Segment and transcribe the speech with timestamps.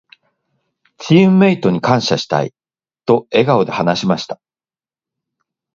[0.97, 2.55] 「チームメイトに感謝したい」
[3.05, 4.41] と笑顔で話しました。